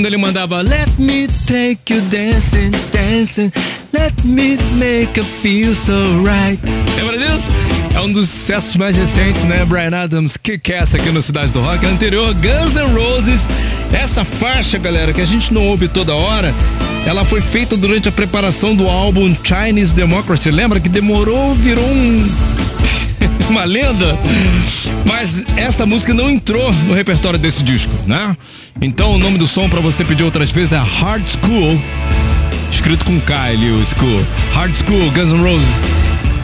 Quando 0.00 0.06
ele 0.06 0.16
mandava 0.16 0.62
Let 0.62 0.88
me 0.98 1.28
take 1.46 1.92
you 1.92 2.00
dancing, 2.08 2.70
dancing, 2.90 3.52
let 3.92 4.14
me 4.24 4.56
make 4.78 5.18
you 5.18 5.24
feel 5.24 5.74
so 5.74 5.92
right. 6.24 6.58
Lembra 6.96 7.18
disso? 7.18 7.52
É 7.94 8.00
um 8.00 8.10
dos 8.10 8.30
sucessos 8.30 8.76
mais 8.76 8.96
recentes, 8.96 9.44
né? 9.44 9.62
Brian 9.66 9.94
Adams, 9.94 10.38
que 10.38 10.58
essa 10.72 10.96
aqui 10.96 11.10
no 11.10 11.20
Cidade 11.20 11.52
do 11.52 11.60
Rock. 11.60 11.84
Anterior, 11.84 12.32
Guns 12.32 12.76
N' 12.76 12.94
Roses. 12.94 13.46
Essa 13.92 14.24
faixa, 14.24 14.78
galera, 14.78 15.12
que 15.12 15.20
a 15.20 15.26
gente 15.26 15.52
não 15.52 15.66
ouve 15.66 15.86
toda 15.86 16.14
hora, 16.14 16.54
ela 17.06 17.22
foi 17.22 17.42
feita 17.42 17.76
durante 17.76 18.08
a 18.08 18.12
preparação 18.12 18.74
do 18.74 18.88
álbum 18.88 19.36
Chinese 19.44 19.92
Democracy. 19.92 20.50
Lembra 20.50 20.80
que 20.80 20.88
demorou, 20.88 21.54
virou 21.54 21.84
um 21.84 22.26
uma 23.50 23.64
lenda. 23.64 24.18
Mas 25.06 25.44
essa 25.56 25.84
música 25.84 26.14
não 26.14 26.30
entrou 26.30 26.72
no 26.86 26.94
repertório 26.94 27.38
desse 27.38 27.62
disco, 27.62 27.92
né? 28.06 28.34
Então 28.80 29.12
o 29.12 29.18
nome 29.18 29.36
do 29.36 29.46
som 29.46 29.68
para 29.68 29.80
você 29.80 30.04
pedir 30.04 30.24
outras 30.24 30.50
vezes 30.50 30.72
é 30.72 30.78
Hard 30.78 31.22
School. 31.28 31.80
Escrito 32.72 33.04
com 33.04 33.20
K 33.20 33.34
ali, 33.34 33.70
o 33.70 33.84
School. 33.84 34.24
Hard 34.54 34.74
School, 34.74 35.10
Guns 35.10 35.30
N' 35.30 35.42
Roses. 35.42 35.80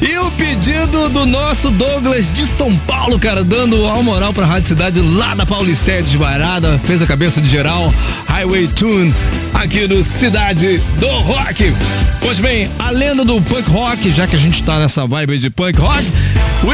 E 0.02 0.18
o 0.18 0.30
pedido 0.32 1.08
do 1.08 1.24
nosso 1.24 1.70
Douglas 1.70 2.30
de 2.30 2.46
São 2.46 2.76
Paulo, 2.80 3.18
cara, 3.18 3.42
dando 3.42 3.86
ao 3.86 4.02
moral 4.02 4.34
pra 4.34 4.44
Rádio 4.44 4.68
Cidade 4.68 5.00
lá 5.00 5.34
da 5.34 5.46
Paulicéia 5.46 6.02
desvairada, 6.02 6.78
fez 6.80 7.00
a 7.00 7.06
cabeça 7.06 7.40
de 7.40 7.48
geral, 7.48 7.92
Highway 8.28 8.68
Tune, 8.68 9.14
aqui 9.54 9.88
no 9.88 10.04
Cidade 10.04 10.82
do 11.00 11.08
Rock. 11.20 11.72
Pois 12.20 12.38
bem, 12.38 12.68
a 12.78 12.90
lenda 12.90 13.24
do 13.24 13.40
punk 13.40 13.70
rock, 13.70 14.12
já 14.12 14.26
que 14.26 14.36
a 14.36 14.38
gente 14.38 14.62
tá 14.62 14.78
nessa 14.78 15.06
vibe 15.06 15.38
de 15.38 15.48
punk 15.48 15.78
rock, 15.80 16.04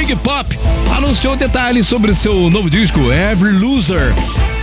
Iggy 0.00 0.16
Pop 0.16 0.58
anunciou 0.96 1.36
detalhes 1.36 1.86
sobre 1.86 2.14
seu 2.14 2.50
novo 2.50 2.68
disco, 2.68 3.12
Every 3.12 3.52
Loser. 3.52 4.12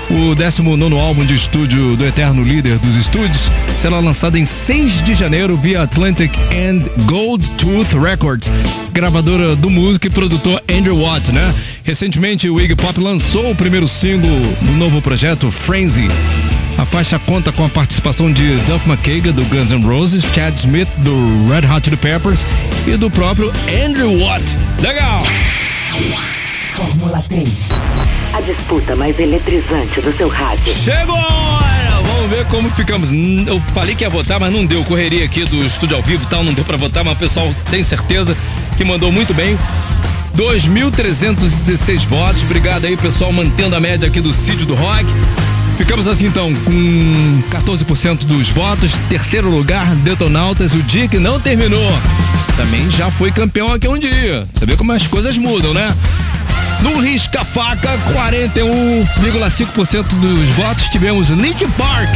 O 0.09 0.33
19 0.33 0.97
álbum 0.97 1.23
de 1.23 1.35
estúdio 1.35 1.95
do 1.95 2.03
eterno 2.03 2.43
líder 2.43 2.79
dos 2.79 2.95
estúdios 2.95 3.51
será 3.77 3.99
lançado 3.99 4.37
em 4.37 4.45
6 4.45 5.03
de 5.03 5.13
janeiro 5.13 5.55
via 5.55 5.83
Atlantic 5.83 6.31
and 6.51 6.83
Gold 7.05 7.49
Tooth 7.51 7.93
Records, 7.93 8.49
gravadora 8.91 9.55
do 9.55 9.69
músico 9.69 10.07
e 10.07 10.09
produtor 10.09 10.63
Andrew 10.67 10.99
Watt, 10.99 11.31
né? 11.31 11.53
Recentemente, 11.83 12.49
o 12.49 12.59
Iggy 12.59 12.75
Pop 12.75 12.99
lançou 12.99 13.51
o 13.51 13.55
primeiro 13.55 13.87
single 13.87 14.41
do 14.61 14.71
novo 14.73 14.99
projeto, 14.99 15.51
Frenzy. 15.51 16.07
A 16.79 16.85
faixa 16.85 17.19
conta 17.19 17.51
com 17.51 17.63
a 17.63 17.69
participação 17.69 18.33
de 18.33 18.55
Duff 18.65 18.89
McKagan 18.89 19.33
do 19.33 19.43
Guns 19.45 19.69
N' 19.69 19.85
Roses, 19.85 20.23
Chad 20.33 20.55
Smith 20.55 20.89
do 20.97 21.13
Red 21.49 21.71
Hot 21.71 21.85
Chili 21.85 21.97
Peppers 21.97 22.45
e 22.87 22.97
do 22.97 23.11
próprio 23.11 23.51
Andrew 23.85 24.17
Watt. 24.19 24.43
Legal! 24.81 25.23
Fórmula 26.79 27.21
3. 27.27 27.49
A 28.33 28.39
disputa 28.39 28.95
mais 28.95 29.19
eletrizante 29.19 29.99
do 29.99 30.15
seu 30.15 30.29
rádio. 30.29 30.73
Chegou 30.73 31.13
a 31.13 31.19
hora! 31.19 32.01
Vamos 32.07 32.29
ver 32.29 32.45
como 32.45 32.69
ficamos. 32.69 33.11
Eu 33.11 33.61
falei 33.73 33.95
que 33.95 34.05
ia 34.05 34.09
votar, 34.09 34.39
mas 34.39 34.49
não 34.49 34.65
deu. 34.65 34.81
Correria 34.85 35.25
aqui 35.25 35.43
do 35.43 35.57
estúdio 35.57 35.97
ao 35.97 36.01
vivo 36.01 36.23
e 36.23 36.27
tal, 36.27 36.41
não 36.41 36.53
deu 36.53 36.63
pra 36.63 36.77
votar, 36.77 37.03
mas 37.03 37.15
o 37.15 37.17
pessoal 37.17 37.53
tem 37.69 37.83
certeza 37.83 38.35
que 38.77 38.85
mandou 38.85 39.11
muito 39.11 39.33
bem. 39.33 39.59
2.316 40.37 42.07
votos. 42.07 42.43
Obrigado 42.43 42.85
aí, 42.85 42.95
pessoal, 42.95 43.33
mantendo 43.33 43.75
a 43.75 43.79
média 43.81 44.07
aqui 44.07 44.21
do 44.21 44.31
Cid 44.31 44.65
do 44.65 44.73
Rock. 44.73 45.05
Ficamos 45.79 46.07
assim 46.07 46.25
então 46.25 46.53
com 46.53 47.41
14% 47.49 48.25
dos 48.25 48.49
votos. 48.49 48.91
Terceiro 49.07 49.49
lugar, 49.49 49.95
Detonautas, 49.95 50.73
o 50.73 50.83
dia 50.83 51.07
que 51.07 51.17
não 51.17 51.39
terminou. 51.39 51.91
Também 52.57 52.91
já 52.91 53.09
foi 53.09 53.31
campeão 53.31 53.71
aqui 53.71 53.87
um 53.87 53.97
dia. 53.97 54.45
Você 54.53 54.65
vê 54.65 54.75
como 54.75 54.91
as 54.91 55.07
coisas 55.07 55.37
mudam, 55.37 55.73
né? 55.73 55.95
No 56.81 56.99
risca-faca, 56.99 57.97
41,5% 58.13 60.03
dos 60.03 60.49
votos 60.49 60.89
tivemos 60.89 61.29
Linkin 61.29 61.69
Park. 61.71 62.09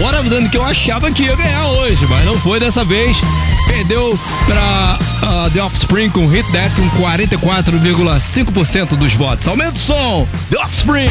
Hora 0.00 0.22
dando 0.22 0.48
que 0.48 0.56
eu 0.56 0.64
achava 0.64 1.10
que 1.10 1.24
ia 1.24 1.34
ganhar 1.34 1.66
hoje, 1.66 2.06
mas 2.06 2.24
não 2.24 2.38
foi 2.38 2.60
dessa 2.60 2.84
vez. 2.84 3.16
Perdeu 3.66 4.16
para 4.46 4.98
The 5.52 5.60
Offspring 5.60 6.10
com 6.10 6.26
Hit 6.28 6.50
That 6.52 6.72
com 6.76 6.88
44,5% 7.02 8.96
dos 8.96 9.12
votos. 9.14 9.48
Aumenta 9.48 9.74
o 9.74 9.78
som, 9.78 10.26
The 10.50 10.58
Offspring. 10.60 11.10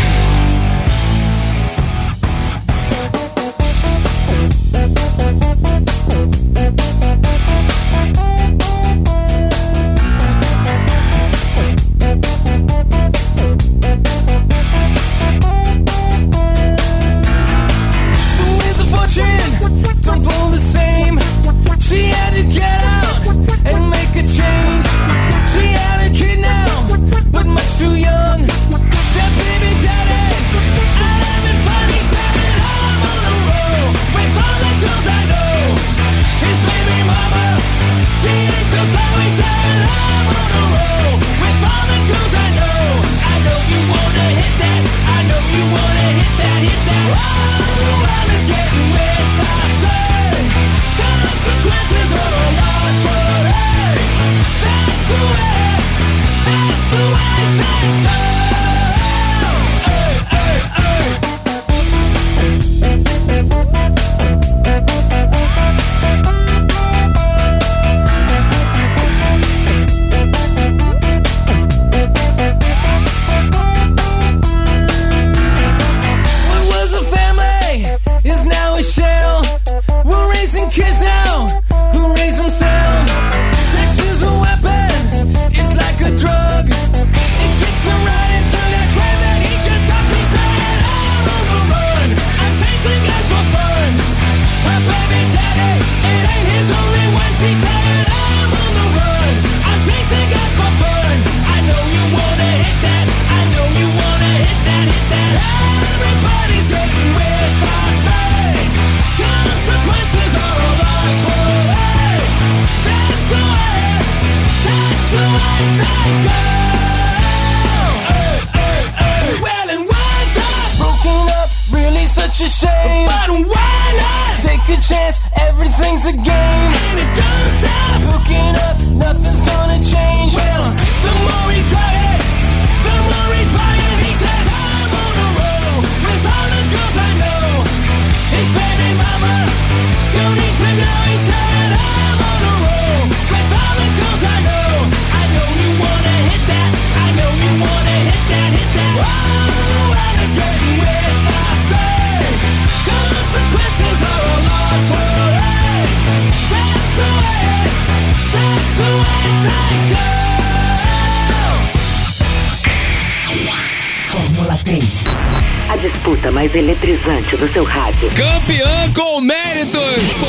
Mais 166.38 166.54
eletrizante 166.54 167.36
do 167.36 167.52
seu 167.52 167.64
rádio. 167.64 168.12
Campeã 168.12 168.94
com 168.94 169.20
méritos! 169.22 169.82
Pô, 170.20 170.28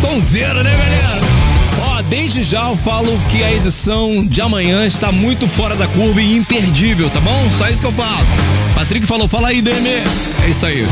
sonzeira, 0.00 0.60
né, 0.64 0.76
galera? 0.76 1.20
Ó, 1.78 2.02
desde 2.02 2.42
já 2.42 2.64
eu 2.64 2.76
falo 2.78 3.16
que 3.30 3.44
a 3.44 3.52
edição 3.52 4.26
de 4.26 4.40
amanhã 4.40 4.84
está 4.84 5.12
muito 5.12 5.46
fora 5.46 5.76
da 5.76 5.86
curva 5.86 6.20
e 6.20 6.36
imperdível, 6.36 7.08
tá 7.10 7.20
bom? 7.20 7.48
Só 7.56 7.68
isso 7.68 7.78
que 7.78 7.86
eu 7.86 7.92
falo. 7.92 8.26
Patrick 8.74 9.06
falou, 9.06 9.28
fala 9.28 9.50
aí, 9.50 9.62
Demi. 9.62 10.02
É 10.44 10.50
isso 10.50 10.66
aí. 10.66 10.84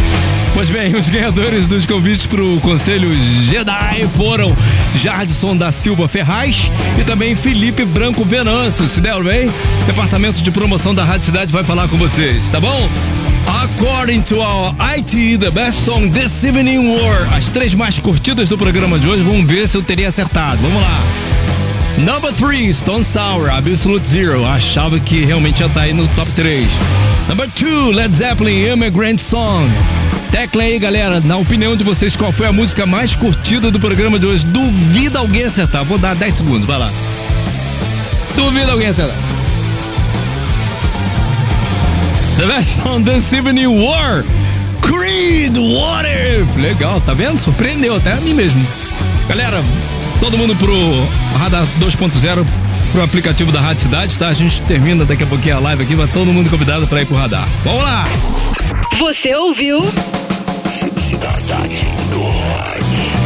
Pois 0.55 0.71
bem, 0.71 0.95
os 0.95 1.09
ganhadores 1.09 1.67
dos 1.67 1.85
convites 1.85 2.25
pro 2.25 2.61
Conselho 2.61 3.13
Jedi 3.43 4.07
foram 4.17 4.55
Jardson 4.95 5.57
da 5.57 5.73
Silva 5.73 6.07
Ferraz 6.07 6.71
e 6.97 7.03
também 7.03 7.35
Felipe 7.35 7.85
Branco 7.85 8.25
Venâncio. 8.25 8.87
Se 8.87 9.01
der 9.01 9.21
bem, 9.21 9.51
Departamento 9.85 10.41
de 10.41 10.53
Promoção 10.53 10.95
da 10.95 11.03
Rádio 11.03 11.27
Cidade 11.27 11.51
vai 11.51 11.65
falar 11.65 11.89
com 11.89 11.99
vocês, 11.99 12.51
tá 12.51 12.61
bom? 12.61 12.89
According 13.77 14.23
to 14.25 14.41
our 14.41 14.73
IT, 14.97 15.41
the 15.41 15.51
best 15.51 15.85
song 15.85 16.11
this 16.11 16.45
evening 16.45 16.95
were 16.95 17.37
as 17.37 17.51
três 17.51 17.75
mais 17.75 17.99
curtidas 17.99 18.49
do 18.49 18.57
programa 18.57 18.99
de 18.99 19.09
hoje. 19.09 19.23
Vamos 19.23 19.49
ver 19.51 19.67
se 19.67 19.77
eu 19.77 19.83
teria 19.83 20.09
acertado. 20.09 20.59
Vamos 20.63 20.81
lá. 20.81 22.13
Number 22.13 22.33
3, 22.33 22.77
Stone 22.77 23.05
Sour, 23.05 23.51
Absolute 23.51 24.07
Zero. 24.07 24.45
Achava 24.45 24.99
que 25.01 25.25
realmente 25.25 25.61
ia 25.61 25.67
estar 25.67 25.83
aí 25.83 25.93
no 25.93 26.07
top 26.09 26.31
3. 26.33 26.69
Number 27.29 27.49
2, 27.49 27.97
Led 27.97 28.17
Zeppelin, 28.17 28.69
Immigrant 28.73 29.19
Song. 29.19 29.69
Tecla 30.31 30.63
aí, 30.63 30.79
galera. 30.79 31.21
Na 31.21 31.37
opinião 31.37 31.77
de 31.77 31.83
vocês, 31.83 32.15
qual 32.15 32.31
foi 32.31 32.47
a 32.47 32.53
música 32.53 32.87
mais 32.87 33.17
curtida 33.17 33.73
do 33.73 33.81
programa 33.81 34.21
de 34.21 34.27
hoje? 34.27 34.47
Duvida 34.47 35.19
alguém 35.19 35.45
acertar. 35.45 35.85
Vou 35.85 35.99
dar 35.99 36.15
10 36.15 36.35
segundos, 36.35 36.67
vai 36.67 36.79
lá. 36.79 36.91
Duvida 38.37 38.71
alguém 38.71 38.89
acertar. 38.89 39.34
The 42.37 42.47
best 42.47 42.83
song 42.83 43.05
this 43.05 43.33
evening 43.33 43.69
war. 43.81 44.25
Creed, 44.81 45.57
what 45.57 46.05
if? 46.05 46.57
Legal, 46.61 47.01
tá 47.01 47.15
vendo? 47.15 47.39
Surpreendeu 47.39 47.95
até 47.95 48.13
a 48.13 48.21
mim 48.21 48.35
mesmo. 48.35 48.61
Galera, 49.29 49.63
todo 50.21 50.37
mundo 50.37 50.55
pro 50.57 50.75
Radar 51.39 51.65
2.0, 51.81 52.45
pro 52.93 53.03
aplicativo 53.03 53.53
da 53.53 53.61
Rádio 53.61 53.85
Cidade, 53.85 54.19
tá? 54.19 54.29
A 54.29 54.35
gente 54.35 54.61
termina 54.63 55.05
daqui 55.05 55.23
a 55.23 55.27
pouquinho 55.27 55.57
a 55.57 55.61
live 55.61 55.85
aqui, 55.85 55.95
mas 55.95 56.11
todo 56.11 56.33
mundo 56.33 56.51
convidado 56.51 56.87
para 56.89 57.03
ir 57.03 57.07
pro 57.07 57.17
Radar. 57.17 57.49
Vamos 57.63 57.83
lá! 57.83 58.05
Você 58.99 59.35
ouviu? 59.35 59.81
Cidade 60.97 61.87
do 62.11 62.21
Rock. 62.21 63.24